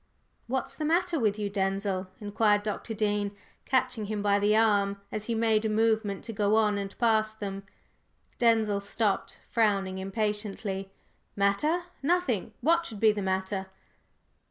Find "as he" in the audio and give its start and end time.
5.11-5.35